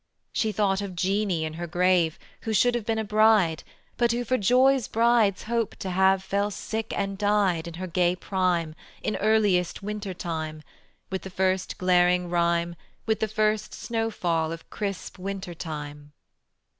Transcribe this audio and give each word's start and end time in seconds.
She 0.33 0.51
thought 0.51 0.81
of 0.81 0.95
Jeanie 0.95 1.45
in 1.45 1.53
her 1.53 1.67
grave, 1.67 2.17
Who 2.39 2.55
should 2.55 2.73
have 2.73 2.87
been 2.87 2.97
a 2.97 3.03
bride; 3.03 3.63
But 3.97 4.11
who 4.11 4.23
for 4.25 4.35
joys 4.35 4.87
brides 4.87 5.43
hope 5.43 5.75
to 5.75 5.91
have 5.91 6.23
Fell 6.23 6.49
sick 6.49 6.91
and 6.97 7.19
died 7.19 7.67
In 7.67 7.75
her 7.75 7.85
gay 7.85 8.15
prime, 8.15 8.73
In 9.03 9.15
earliest 9.17 9.83
winter 9.83 10.15
time, 10.15 10.63
With 11.11 11.21
the 11.21 11.29
first 11.29 11.77
glazing 11.77 12.31
rime, 12.31 12.75
With 13.05 13.19
the 13.19 13.27
first 13.27 13.75
snow 13.75 14.09
fall 14.09 14.51
of 14.51 14.67
crisp 14.71 15.19
winter 15.19 15.53
time. 15.53 16.13